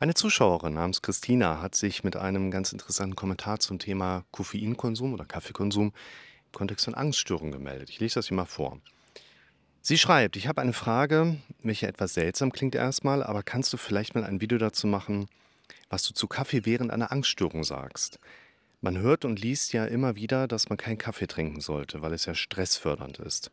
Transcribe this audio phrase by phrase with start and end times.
[0.00, 5.24] Eine Zuschauerin namens Christina hat sich mit einem ganz interessanten Kommentar zum Thema Koffeinkonsum oder
[5.24, 7.90] Kaffeekonsum im Kontext von Angststörungen gemeldet.
[7.90, 8.80] Ich lese das hier mal vor.
[9.80, 14.14] Sie schreibt, ich habe eine Frage, welche etwas seltsam klingt erstmal, aber kannst du vielleicht
[14.14, 15.26] mal ein Video dazu machen,
[15.90, 18.20] was du zu Kaffee während einer Angststörung sagst?
[18.80, 22.24] Man hört und liest ja immer wieder, dass man keinen Kaffee trinken sollte, weil es
[22.24, 23.50] ja stressfördernd ist.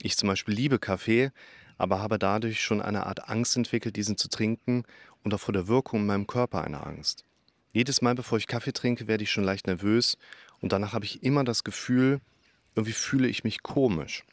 [0.00, 1.32] Ich zum Beispiel liebe Kaffee,
[1.78, 4.84] aber habe dadurch schon eine Art Angst entwickelt, diesen zu trinken
[5.22, 7.24] und auch vor der Wirkung in meinem Körper eine Angst.
[7.72, 10.18] Jedes Mal, bevor ich Kaffee trinke, werde ich schon leicht nervös
[10.60, 12.20] und danach habe ich immer das Gefühl,
[12.74, 14.24] irgendwie fühle ich mich komisch.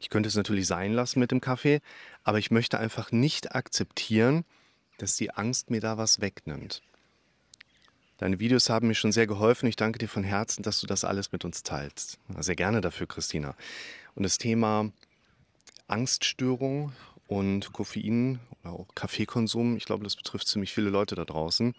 [0.00, 1.80] Ich könnte es natürlich sein lassen mit dem Kaffee,
[2.24, 4.44] aber ich möchte einfach nicht akzeptieren,
[4.98, 6.82] dass die Angst mir da was wegnimmt.
[8.18, 9.66] Deine Videos haben mir schon sehr geholfen.
[9.66, 12.18] Ich danke dir von Herzen, dass du das alles mit uns teilst.
[12.38, 13.56] Sehr gerne dafür, Christina.
[14.14, 14.90] Und das Thema
[15.90, 16.92] Angststörung
[17.26, 21.74] und Koffein oder auch Kaffeekonsum, ich glaube, das betrifft ziemlich viele Leute da draußen,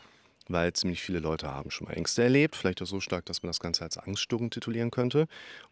[0.48, 3.50] weil ziemlich viele Leute haben schon mal Ängste erlebt, vielleicht auch so stark, dass man
[3.50, 5.28] das Ganze als Angststörung titulieren könnte.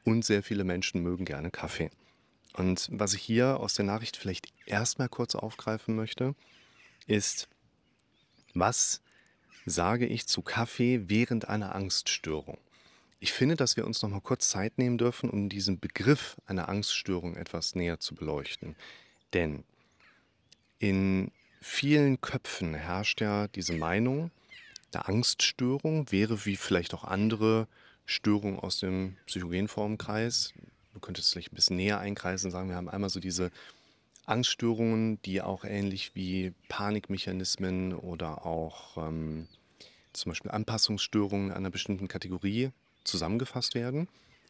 [0.05, 1.89] Und sehr viele Menschen mögen gerne Kaffee.
[2.53, 6.36] Und was ich hier aus der Nachricht vielleicht erstmal kurz aufgreifen möchte,
[7.08, 7.47] ist,
[8.53, 9.02] was
[9.66, 12.58] sage ich zu Kaffee während einer Angststörung?
[13.22, 16.70] Ich finde, dass wir uns noch mal kurz Zeit nehmen dürfen, um diesen Begriff einer
[16.70, 18.78] Angststörung etwas näher zu beleuchten.
[19.34, 19.66] Denn
[20.80, 24.31] in vielen Köpfen herrscht ja diese Meinung,
[24.94, 27.67] der Angststörung wäre wie vielleicht auch andere
[28.06, 30.54] Störungen aus dem Psychogenformenkreis.
[30.94, 33.52] Du könntest es vielleicht ein bisschen näher einkreisen und sagen, wir haben einmal so diese
[34.26, 39.48] Angststörungen, die auch ähnlich wie Panikmechanismen oder auch ähm,
[40.14, 42.72] zum Beispiel Anpassungsstörungen einer bestimmten Kategorie
[43.09, 44.07] zusammengefasst werden.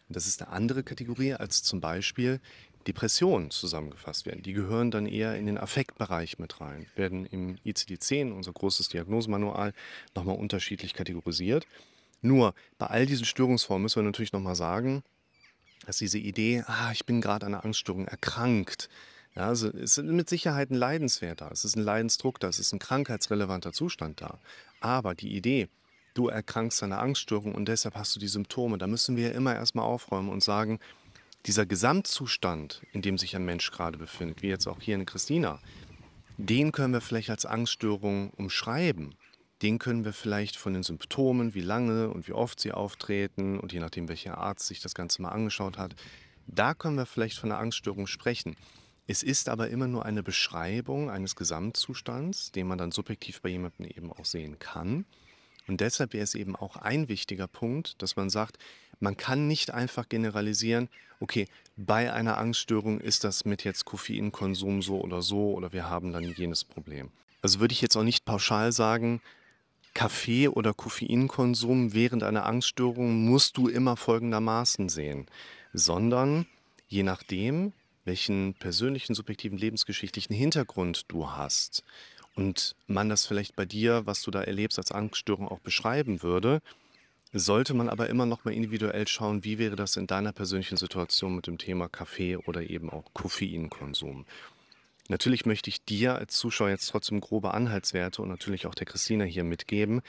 [0.10, 2.40] Das ist eine andere Kategorie als zum Beispiel
[2.88, 4.42] Depressionen zusammengefasst werden.
[4.42, 9.74] Die gehören dann eher in den Affektbereich mit rein, werden im ICD-10, unser großes Diagnosemanual,
[10.16, 11.68] nochmal unterschiedlich kategorisiert.
[12.22, 15.04] Nur bei all diesen Störungsformen müssen wir natürlich nochmal sagen,
[15.86, 18.90] dass diese Idee, ah, ich bin gerade an einer Angststörung erkrankt,
[19.36, 22.60] ja, also es ist mit Sicherheit ein Leidenswert da, es ist ein Leidensdruck da, es
[22.60, 24.40] ist ein krankheitsrelevanter Zustand da.
[24.80, 25.70] Aber die Idee,
[26.14, 28.78] du erkrankst an einer Angststörung und deshalb hast du die Symptome.
[28.78, 30.80] Da müssen wir ja immer erstmal aufräumen und sagen,
[31.46, 35.60] dieser Gesamtzustand, in dem sich ein Mensch gerade befindet, wie jetzt auch hier in Christina,
[36.38, 39.16] den können wir vielleicht als Angststörung umschreiben.
[39.62, 43.74] Den können wir vielleicht von den Symptomen, wie lange und wie oft sie auftreten und
[43.74, 45.96] je nachdem, welcher Arzt sich das Ganze mal angeschaut hat,
[46.48, 48.56] da können wir vielleicht von einer Angststörung sprechen.
[49.06, 53.88] Es ist aber immer nur eine Beschreibung eines Gesamtzustands, den man dann subjektiv bei jemandem
[53.88, 55.06] eben auch sehen kann.
[55.70, 58.58] Und deshalb wäre es eben auch ein wichtiger Punkt, dass man sagt,
[59.00, 61.48] man kann nicht einfach generalisieren, okay,
[61.78, 66.24] bei einer Angststörung ist das mit jetzt Koffeinkonsum so oder so oder wir haben dann
[66.24, 67.10] jenes Problem.
[67.44, 69.22] Also würde ich jetzt auch nicht pauschal sagen,
[69.94, 75.28] Kaffee oder Koffeinkonsum während einer Angststörung musst du immer folgendermaßen sehen,
[75.72, 76.48] sondern
[76.88, 77.74] je nachdem,
[78.06, 81.84] welchen persönlichen, subjektiven, lebensgeschichtlichen Hintergrund du hast
[82.40, 86.62] und man das vielleicht bei dir, was du da erlebst, als Angststörung auch beschreiben würde,
[87.34, 91.36] sollte man aber immer noch mal individuell schauen, wie wäre das in deiner persönlichen Situation
[91.36, 94.26] mit dem Thema Kaffee oder eben auch Koffeinkonsum.
[95.10, 99.26] Natürlich möchte ich dir als Zuschauer jetzt trotzdem grobe Anhaltswerte und natürlich auch der Christina
[99.26, 100.02] hier mitgeben,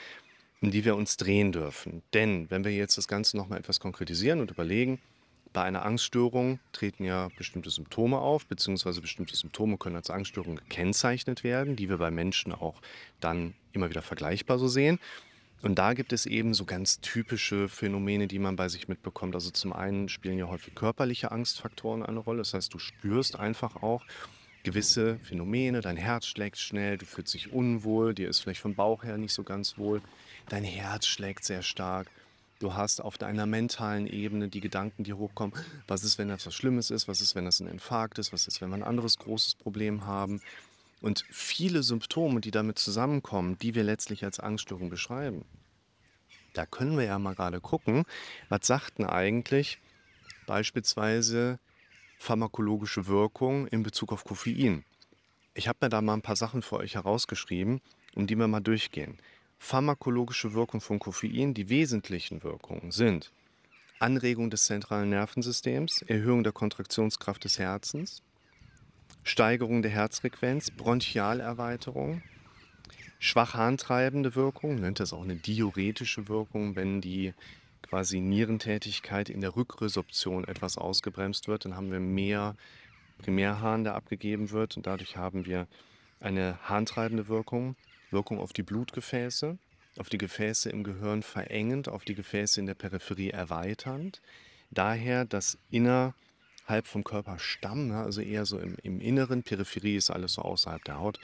[0.61, 2.01] in die wir uns drehen dürfen.
[2.13, 5.01] Denn wenn wir jetzt das Ganze noch mal etwas konkretisieren und überlegen,
[5.53, 11.43] bei einer Angststörung treten ja bestimmte Symptome auf, beziehungsweise bestimmte Symptome können als Angststörung gekennzeichnet
[11.43, 12.81] werden, die wir bei Menschen auch
[13.19, 14.99] dann immer wieder vergleichbar so sehen.
[15.61, 19.35] Und da gibt es eben so ganz typische Phänomene, die man bei sich mitbekommt.
[19.35, 22.39] Also zum einen spielen ja häufig körperliche Angstfaktoren eine Rolle.
[22.39, 24.03] Das heißt, du spürst einfach auch
[24.63, 25.81] gewisse Phänomene.
[25.81, 29.33] Dein Herz schlägt schnell, du fühlst dich unwohl, dir ist vielleicht vom Bauch her nicht
[29.33, 30.01] so ganz wohl.
[30.49, 32.09] Dein Herz schlägt sehr stark.
[32.61, 35.51] Du hast auf deiner mentalen Ebene die Gedanken, die hochkommen.
[35.87, 37.07] Was ist, wenn das was Schlimmes ist?
[37.07, 38.33] Was ist, wenn das ein Infarkt ist?
[38.33, 40.41] Was ist, wenn wir ein anderes großes Problem haben?
[41.01, 45.43] Und viele Symptome, die damit zusammenkommen, die wir letztlich als Angststörung beschreiben.
[46.53, 48.05] Da können wir ja mal gerade gucken,
[48.47, 49.79] was sagten eigentlich
[50.45, 51.57] beispielsweise
[52.19, 54.85] pharmakologische Wirkung in Bezug auf Koffein.
[55.55, 57.81] Ich habe mir da mal ein paar Sachen für euch herausgeschrieben,
[58.13, 59.17] um die wir mal durchgehen.
[59.63, 63.31] Pharmakologische Wirkung von Koffein, die wesentlichen Wirkungen sind
[63.99, 68.23] Anregung des zentralen Nervensystems, Erhöhung der Kontraktionskraft des Herzens,
[69.23, 72.23] Steigerung der Herzfrequenz, Bronchialerweiterung,
[73.19, 77.33] schwach harntreibende Wirkung, nennt das auch eine diuretische Wirkung, wenn die
[77.83, 82.55] quasi Nierentätigkeit in der Rückresorption etwas ausgebremst wird, dann haben wir mehr
[83.19, 85.67] Primärharn, der abgegeben wird und dadurch haben wir
[86.19, 87.75] eine harntreibende Wirkung.
[88.11, 89.57] Wirkung auf die Blutgefäße,
[89.97, 94.21] auf die Gefäße im Gehirn verengend, auf die Gefäße in der Peripherie erweiternd.
[94.69, 96.13] Daher das innerhalb
[96.85, 100.99] vom Körperstamm, ne, also eher so im, im Inneren, Peripherie ist alles so außerhalb der
[100.99, 101.19] Haut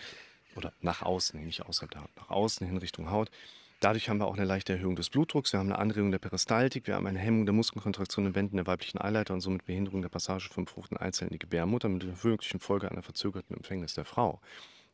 [0.56, 3.32] oder nach außen, nicht außerhalb der Haut, nach außen hin Richtung Haut.
[3.80, 6.88] Dadurch haben wir auch eine leichte Erhöhung des Blutdrucks, wir haben eine Anregung der Peristaltik,
[6.88, 10.10] wir haben eine Hemmung der Muskelkontraktion in Wänden der weiblichen Eileiter und somit Behinderung der
[10.10, 14.06] Passage vom befruchteten Eizellen in die Gebärmutter mit der möglichen Folge einer verzögerten Empfängnis der
[14.06, 14.42] Frau.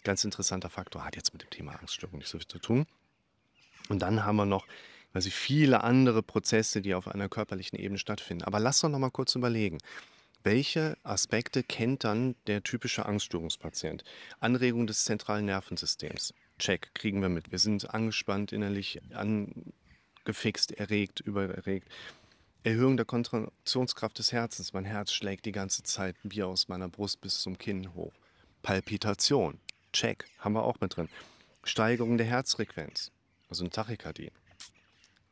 [0.03, 2.85] Ganz interessanter Faktor, hat jetzt mit dem Thema Angststörung nicht so viel zu tun.
[3.89, 4.65] Und dann haben wir noch
[5.11, 8.43] quasi viele andere Prozesse, die auf einer körperlichen Ebene stattfinden.
[8.43, 9.77] Aber lass doch noch mal kurz überlegen.
[10.43, 14.03] Welche Aspekte kennt dann der typische Angststörungspatient?
[14.41, 16.33] Anregung des zentralen Nervensystems.
[16.59, 17.51] Check, kriegen wir mit.
[17.51, 21.87] Wir sind angespannt, innerlich angefixt, erregt, übererregt.
[22.63, 24.73] Erhöhung der Kontraktionskraft des Herzens.
[24.73, 28.13] Mein Herz schlägt die ganze Zeit wie aus meiner Brust bis zum Kinn hoch.
[28.61, 29.59] Palpitation.
[29.93, 31.07] Check, haben wir auch mit drin.
[31.63, 33.11] Steigerung der Herzfrequenz,
[33.49, 34.31] also ein Tachykardie.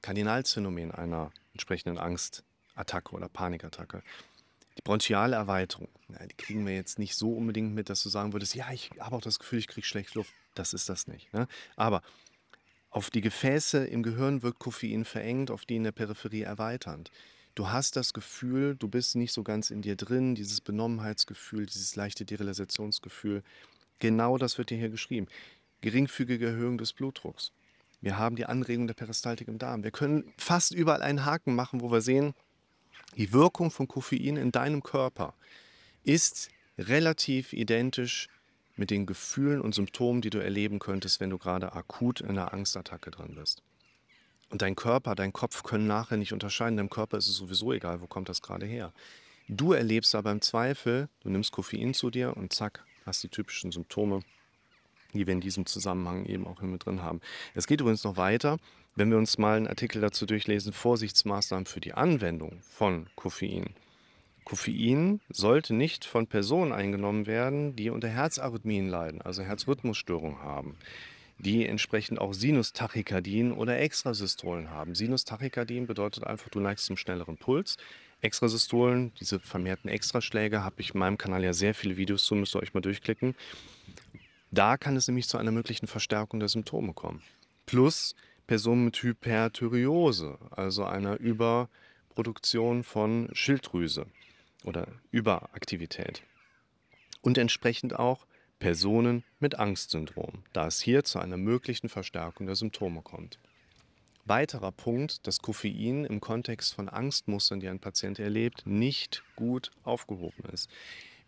[0.02, 4.02] Kardinalsphänomen einer entsprechenden Angstattacke oder Panikattacke.
[4.78, 8.34] Die bronchiale Erweiterung, ja, die kriegen wir jetzt nicht so unbedingt mit, dass du sagen
[8.34, 10.34] würdest, ja, ich habe auch das Gefühl, ich kriege schlecht Luft.
[10.56, 11.34] Das ist das nicht.
[11.34, 11.48] Ne?
[11.76, 12.02] Aber
[12.90, 17.12] auf die Gefäße im Gehirn wirkt Koffein verengt, auf die in der Peripherie erweiternd.
[17.56, 21.96] Du hast das Gefühl, du bist nicht so ganz in dir drin, dieses Benommenheitsgefühl, dieses
[21.96, 23.44] leichte Derealisationsgefühl.
[24.02, 25.28] Genau das wird dir hier geschrieben.
[25.82, 27.52] Geringfügige Erhöhung des Blutdrucks.
[28.02, 29.84] Wir haben die Anregung der Peristaltik im Darm.
[29.84, 32.34] Wir können fast überall einen Haken machen, wo wir sehen,
[33.16, 35.36] die Wirkung von Koffein in deinem Körper
[36.04, 36.50] ist
[36.80, 38.28] relativ identisch
[38.76, 42.54] mit den Gefühlen und Symptomen, die du erleben könntest, wenn du gerade akut in einer
[42.54, 43.62] Angstattacke drin bist.
[44.50, 46.78] Und dein Körper, dein Kopf können nachher nicht unterscheiden.
[46.78, 48.94] Deinem Körper ist es sowieso egal, wo kommt das gerade her.
[49.48, 53.72] Du erlebst aber im Zweifel, du nimmst Koffein zu dir und zack, hast die typischen
[53.72, 54.22] Symptome,
[55.14, 57.22] die wir in diesem Zusammenhang eben auch mit drin haben.
[57.54, 58.58] Es geht übrigens noch weiter.
[58.96, 63.74] Wenn wir uns mal einen Artikel dazu durchlesen, Vorsichtsmaßnahmen für die Anwendung von Koffein.
[64.44, 70.76] Koffein sollte nicht von Personen eingenommen werden, die unter Herzarrhythmien leiden, also Herzrhythmusstörungen haben,
[71.38, 74.96] die entsprechend auch Sinustachykardien oder Extrasystolen haben.
[74.96, 77.78] Sinustachykardien bedeutet einfach, du neigst zum schnelleren Puls.
[78.22, 82.56] Extrasystolen, diese vermehrten Extraschläge, habe ich in meinem Kanal ja sehr viele Videos zu, müsst
[82.56, 83.36] ihr euch mal durchklicken.
[84.52, 87.22] Da kann es nämlich zu einer möglichen Verstärkung der Symptome kommen.
[87.66, 88.16] Plus
[88.48, 94.08] Personen mit Hyperthyreose, also einer Überproduktion von Schilddrüse
[94.64, 96.22] oder Überaktivität.
[97.22, 98.26] Und entsprechend auch
[98.60, 103.40] Personen mit Angstsyndrom, da es hier zu einer möglichen Verstärkung der Symptome kommt.
[104.26, 110.44] Weiterer Punkt, dass Koffein im Kontext von Angstmustern, die ein Patient erlebt, nicht gut aufgehoben
[110.52, 110.70] ist.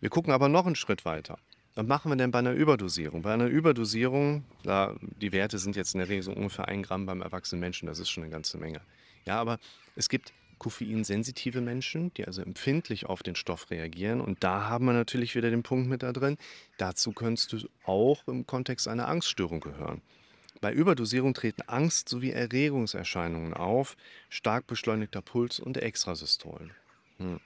[0.00, 1.38] Wir gucken aber noch einen Schritt weiter.
[1.74, 3.22] Was machen wir denn bei einer Überdosierung?
[3.22, 7.04] Bei einer Überdosierung, da, die Werte sind jetzt in der Regel so ungefähr ein Gramm
[7.04, 8.80] beim erwachsenen Menschen, das ist schon eine ganze Menge.
[9.26, 9.58] Ja, aber
[9.96, 14.20] es gibt koffeinsensitive Menschen, die also empfindlich auf den Stoff reagieren.
[14.20, 16.36] Und da haben wir natürlich wieder den Punkt mit da drin.
[16.78, 20.00] Dazu könntest du auch im Kontext einer Angststörung gehören.
[20.64, 23.98] Bei Überdosierung treten Angst sowie Erregungserscheinungen auf,
[24.30, 26.70] stark beschleunigter Puls und Extrasystolen.
[27.18, 27.38] Hm.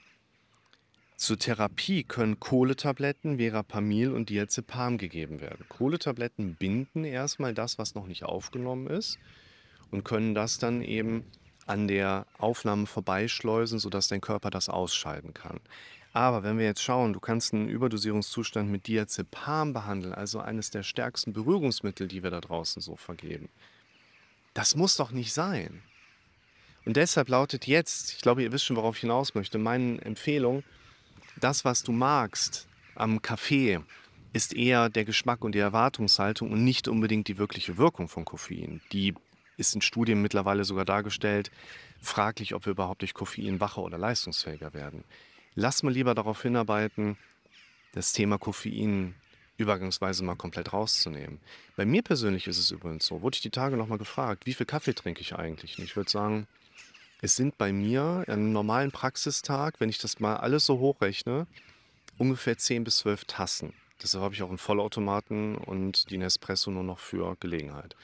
[1.17, 5.65] Zur Therapie können Kohletabletten, Verapamil und Diazepam gegeben werden.
[5.67, 9.19] Kohletabletten binden erstmal das, was noch nicht aufgenommen ist
[9.91, 11.25] und können das dann eben
[11.65, 15.59] an der Aufnahme vorbeischleusen, sodass dein Körper das ausscheiden kann.
[16.11, 20.83] Aber wenn wir jetzt schauen, du kannst einen Überdosierungszustand mit Diazepam behandeln, also eines der
[20.83, 23.49] stärksten Beruhigungsmittel, die wir da draußen so vergeben.
[24.53, 25.83] Das muss doch nicht sein.
[26.85, 30.63] Und deshalb lautet jetzt, ich glaube, ihr wisst schon, worauf ich hinaus möchte, meine Empfehlung,
[31.39, 33.79] das, was du magst am Kaffee,
[34.33, 38.81] ist eher der Geschmack und die Erwartungshaltung und nicht unbedingt die wirkliche Wirkung von Koffein.
[38.91, 39.13] Die
[39.57, 41.51] ist in Studien mittlerweile sogar dargestellt,
[42.01, 45.03] fraglich, ob wir überhaupt durch Koffein wacher oder leistungsfähiger werden.
[45.55, 47.17] Lass mal lieber darauf hinarbeiten,
[47.93, 49.15] das Thema Koffein
[49.57, 51.39] übergangsweise mal komplett rauszunehmen.
[51.75, 54.65] Bei mir persönlich ist es übrigens so, wurde ich die Tage nochmal gefragt, wie viel
[54.65, 55.77] Kaffee trinke ich eigentlich?
[55.77, 56.47] Und ich würde sagen,
[57.21, 61.47] es sind bei mir an normalen Praxistag, wenn ich das mal alles so hochrechne,
[62.17, 63.73] ungefähr 10 bis 12 Tassen.
[64.01, 67.95] Deshalb habe ich auch einen Vollautomaten und die Nespresso nur noch für Gelegenheit.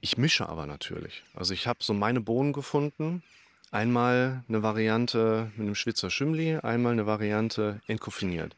[0.00, 1.24] Ich mische aber natürlich.
[1.34, 3.24] Also ich habe so meine Bohnen gefunden.
[3.72, 8.54] Einmal eine Variante mit einem Schwitzer Schimli, einmal eine Variante entkoffiniert.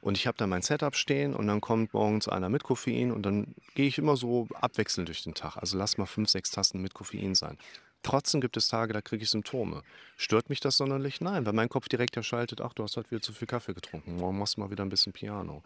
[0.00, 3.22] Und ich habe da mein Setup stehen und dann kommt morgens einer mit Koffein und
[3.24, 5.56] dann gehe ich immer so abwechselnd durch den Tag.
[5.56, 7.58] Also lass mal fünf, sechs Tassen mit Koffein sein.
[8.04, 9.82] Trotzdem gibt es Tage, da kriege ich Symptome.
[10.16, 11.20] Stört mich das sonderlich?
[11.20, 14.14] Nein, weil mein Kopf direkt erschaltet, ach, du hast halt wieder zu viel Kaffee getrunken.
[14.14, 15.64] Morgen machst du mal wieder ein bisschen Piano.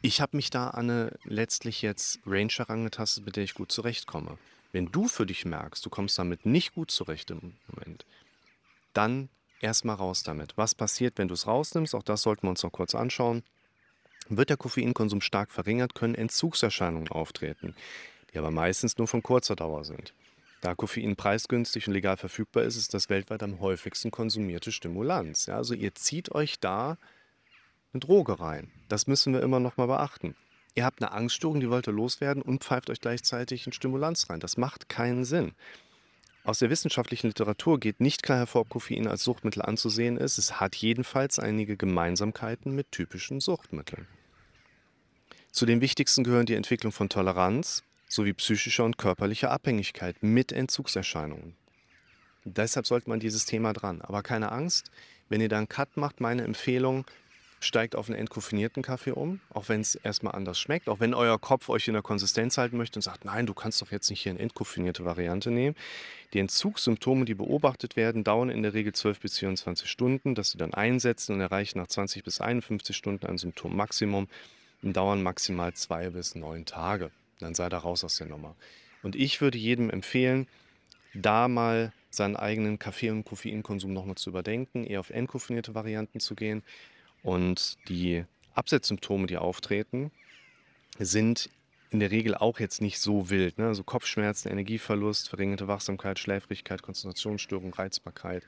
[0.00, 4.38] Ich habe mich da an eine letztlich jetzt Range herangetastet, mit der ich gut zurechtkomme.
[4.72, 8.04] Wenn du für dich merkst, du kommst damit nicht gut zurecht im Moment,
[8.92, 9.28] dann
[9.60, 10.56] erstmal raus damit.
[10.56, 11.94] Was passiert, wenn du es rausnimmst?
[11.94, 13.42] Auch das sollten wir uns noch kurz anschauen.
[14.28, 17.74] Wird der Koffeinkonsum stark verringert, können Entzugserscheinungen auftreten,
[18.32, 20.12] die aber meistens nur von kurzer Dauer sind.
[20.60, 25.46] Da Koffein preisgünstig und legal verfügbar ist, ist das weltweit am häufigsten konsumierte Stimulanz.
[25.46, 26.98] Ja, also ihr zieht euch da
[27.92, 28.72] eine Droge rein.
[28.88, 30.34] Das müssen wir immer noch mal beachten.
[30.76, 34.40] Ihr habt eine Angststörung, die wollt ihr loswerden und pfeift euch gleichzeitig ein Stimulanz rein.
[34.40, 35.52] Das macht keinen Sinn.
[36.44, 40.36] Aus der wissenschaftlichen Literatur geht nicht klar hervor, ob Koffein als Suchtmittel anzusehen ist.
[40.36, 44.06] Es hat jedenfalls einige Gemeinsamkeiten mit typischen Suchtmitteln.
[45.50, 51.56] Zu den wichtigsten gehören die Entwicklung von Toleranz sowie psychischer und körperlicher Abhängigkeit mit Entzugserscheinungen.
[52.44, 54.02] Deshalb sollte man dieses Thema dran.
[54.02, 54.90] Aber keine Angst,
[55.30, 57.06] wenn ihr da einen Cut macht, meine Empfehlung,
[57.60, 61.38] steigt auf einen entkoffinierten Kaffee um, auch wenn es erstmal anders schmeckt, auch wenn euer
[61.38, 64.22] Kopf euch in der Konsistenz halten möchte und sagt, nein, du kannst doch jetzt nicht
[64.22, 65.74] hier eine entkoffinierte Variante nehmen.
[66.32, 70.58] Die Entzugssymptome, die beobachtet werden, dauern in der Regel 12 bis 24 Stunden, dass sie
[70.58, 74.28] dann einsetzen und erreichen nach 20 bis 51 Stunden ein Symptommaximum
[74.82, 77.10] und dauern maximal zwei bis neun Tage.
[77.38, 78.54] Dann sei da raus aus der Nummer.
[79.02, 80.46] Und ich würde jedem empfehlen,
[81.14, 86.34] da mal seinen eigenen Kaffee- und Koffeinkonsum nochmal zu überdenken, eher auf entkoffinierte Varianten zu
[86.34, 86.62] gehen
[87.26, 90.12] und die Absetzsymptome, die auftreten,
[90.96, 91.50] sind
[91.90, 93.58] in der Regel auch jetzt nicht so wild.
[93.58, 93.66] Ne?
[93.66, 98.46] Also Kopfschmerzen, Energieverlust, verringerte Wachsamkeit, Schläfrigkeit, Konzentrationsstörung, Reizbarkeit.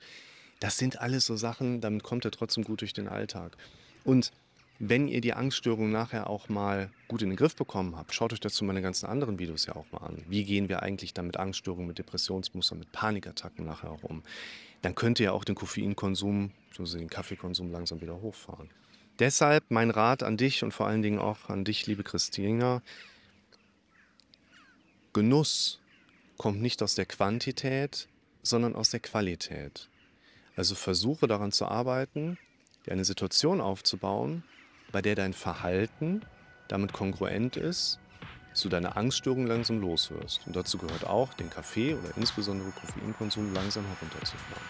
[0.60, 3.56] Das sind alles so Sachen, damit kommt er trotzdem gut durch den Alltag.
[4.04, 4.30] Und
[4.78, 8.40] wenn ihr die Angststörung nachher auch mal gut in den Griff bekommen habt, schaut euch
[8.40, 10.22] dazu meine ganzen anderen Videos ja auch mal an.
[10.28, 14.22] Wie gehen wir eigentlich dann mit Angststörungen, mit Depressionsmustern, mit Panikattacken nachher auch um?
[14.82, 18.70] Dann könnt ihr auch den Koffeinkonsum, also den Kaffeekonsum langsam wieder hochfahren.
[19.18, 22.82] Deshalb mein Rat an dich und vor allen Dingen auch an dich, liebe Christina.
[25.12, 25.80] Genuss
[26.36, 28.06] kommt nicht aus der Quantität,
[28.44, 29.88] sondern aus der Qualität.
[30.54, 32.38] Also versuche daran zu arbeiten,
[32.86, 34.44] dir eine Situation aufzubauen,
[34.92, 36.22] bei der dein Verhalten
[36.68, 37.98] damit kongruent ist,
[38.50, 40.40] dass du deine Angststörung langsam loswirst.
[40.46, 44.62] Und dazu gehört auch, den Kaffee oder insbesondere Koffeinkonsum langsam herunterzufahren.